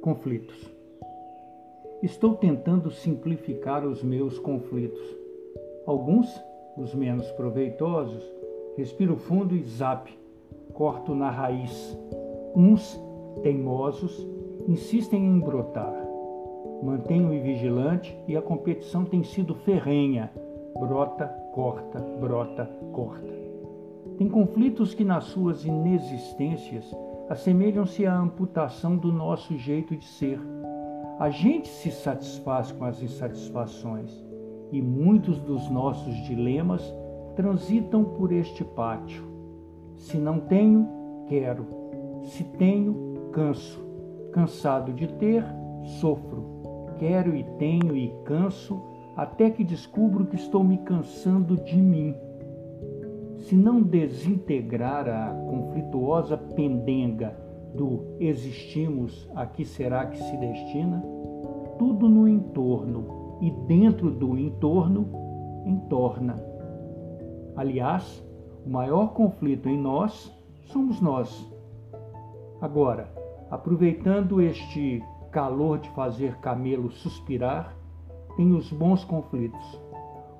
Conflitos. 0.00 0.56
Estou 2.02 2.34
tentando 2.34 2.90
simplificar 2.90 3.86
os 3.86 4.02
meus 4.02 4.38
conflitos. 4.38 4.98
Alguns, 5.86 6.26
os 6.78 6.94
menos 6.94 7.30
proveitosos, 7.32 8.24
respiro 8.78 9.16
fundo 9.16 9.54
e 9.54 9.62
zap, 9.62 10.10
corto 10.72 11.14
na 11.14 11.30
raiz. 11.30 11.98
Uns, 12.56 12.98
teimosos, 13.42 14.26
insistem 14.66 15.22
em 15.22 15.38
brotar. 15.38 15.94
Mantenho-me 16.82 17.38
vigilante 17.40 18.18
e 18.26 18.34
a 18.38 18.40
competição 18.40 19.04
tem 19.04 19.22
sido 19.22 19.54
ferrenha. 19.54 20.32
Brota, 20.78 21.26
corta, 21.52 22.00
brota, 22.18 22.64
corta. 22.92 23.34
Tem 24.16 24.30
conflitos 24.30 24.94
que, 24.94 25.04
nas 25.04 25.24
suas 25.24 25.66
inexistências, 25.66 26.90
assemelham-se 27.30 28.04
à 28.04 28.18
amputação 28.18 28.96
do 28.96 29.12
nosso 29.12 29.56
jeito 29.56 29.96
de 29.96 30.04
ser. 30.04 30.40
A 31.20 31.30
gente 31.30 31.68
se 31.68 31.92
satisfaz 31.92 32.72
com 32.72 32.84
as 32.84 33.00
insatisfações 33.00 34.10
e 34.72 34.82
muitos 34.82 35.40
dos 35.40 35.70
nossos 35.70 36.12
dilemas 36.24 36.82
transitam 37.36 38.02
por 38.02 38.32
este 38.32 38.64
pátio. 38.64 39.22
Se 39.94 40.18
não 40.18 40.40
tenho, 40.40 40.88
quero. 41.28 41.66
Se 42.24 42.42
tenho, 42.42 43.30
canso. 43.32 43.80
Cansado 44.32 44.92
de 44.92 45.06
ter, 45.06 45.44
sofro. 46.00 46.44
Quero 46.98 47.36
e 47.36 47.44
tenho 47.58 47.96
e 47.96 48.12
canso 48.24 48.82
até 49.16 49.50
que 49.50 49.62
descubro 49.62 50.26
que 50.26 50.34
estou 50.36 50.64
me 50.64 50.78
cansando 50.78 51.56
de 51.56 51.76
mim 51.76 52.14
se 53.40 53.56
não 53.56 53.82
desintegrar 53.82 55.08
a 55.08 55.34
conflituosa 55.48 56.36
pendenga 56.36 57.36
do 57.74 58.16
existimos, 58.18 59.28
a 59.34 59.46
que 59.46 59.64
será 59.64 60.06
que 60.06 60.18
se 60.18 60.36
destina, 60.36 61.02
tudo 61.78 62.08
no 62.08 62.28
entorno 62.28 63.38
e 63.40 63.50
dentro 63.66 64.10
do 64.10 64.36
entorno 64.36 65.08
entorna. 65.64 66.36
Aliás, 67.56 68.22
o 68.66 68.70
maior 68.70 69.14
conflito 69.14 69.68
em 69.68 69.78
nós 69.78 70.36
somos 70.64 71.00
nós. 71.00 71.50
Agora, 72.60 73.10
aproveitando 73.50 74.40
este 74.40 75.02
calor 75.30 75.78
de 75.78 75.88
fazer 75.90 76.36
camelo 76.40 76.90
suspirar, 76.90 77.74
tem 78.36 78.52
os 78.52 78.70
bons 78.72 79.04
conflitos, 79.04 79.80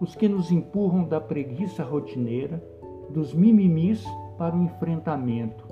os 0.00 0.14
que 0.14 0.28
nos 0.28 0.50
empurram 0.50 1.04
da 1.04 1.20
preguiça 1.20 1.82
rotineira 1.82 2.62
dos 3.10 3.34
mimimis 3.34 4.04
para 4.38 4.56
o 4.56 4.62
enfrentamento, 4.62 5.66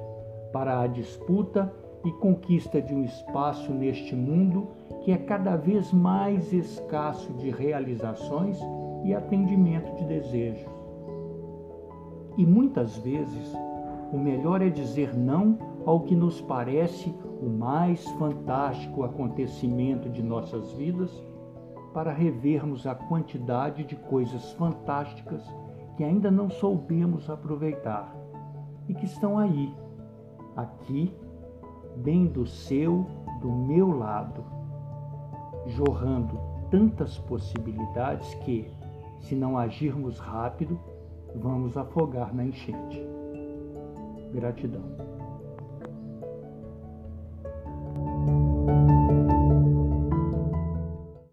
para 0.53 0.81
a 0.81 0.87
disputa 0.87 1.73
e 2.05 2.13
conquista 2.13 2.81
de 2.81 2.95
um 2.95 3.03
espaço 3.03 3.73
neste 3.73 4.15
mundo 4.15 4.69
que 5.03 5.13
é 5.13 5.19
cada 5.19 5.57
vez 5.57 5.93
mais 5.93 6.53
escasso 6.53 7.33
de 7.35 7.51
realizações 7.51 8.59
e 9.05 9.15
atendimento 9.15 9.95
de 9.97 10.05
desejos. 10.05 10.71
E 12.37 12.47
muitas 12.47 12.97
vezes, 12.99 13.55
o 14.13 14.19
melhor 14.19 14.63
é 14.63 14.69
dizer 14.69 15.17
não 15.17 15.59
ao 15.85 16.01
que 16.01 16.15
nos 16.15 16.41
parece 16.41 17.15
o 17.43 17.49
mais 17.49 18.07
fantástico 18.13 19.03
acontecimento 19.03 20.09
de 20.09 20.23
nossas 20.23 20.73
vidas, 20.73 21.11
para 21.93 22.13
revermos 22.13 22.87
a 22.87 22.95
quantidade 22.95 23.83
de 23.85 23.97
coisas 23.97 24.53
fantásticas 24.53 25.43
que 25.99 26.05
ainda 26.05 26.31
não 26.31 26.49
soubemos 26.49 27.29
aproveitar 27.29 28.15
e 28.89 28.95
que 28.95 29.05
estão 29.05 29.37
aí, 29.37 29.75
aqui, 30.55 31.13
bem 31.97 32.29
do 32.29 32.47
seu, 32.47 33.05
do 33.41 33.51
meu 33.51 33.91
lado, 33.91 34.45
jorrando 35.67 36.39
tantas 36.71 37.19
possibilidades 37.19 38.33
que, 38.45 38.71
se 39.19 39.35
não 39.35 39.59
agirmos 39.59 40.21
rápido, 40.21 40.79
vamos 41.35 41.77
afogar 41.77 42.33
na 42.33 42.45
enchente. 42.45 43.03
Gratidão. 44.33 45.18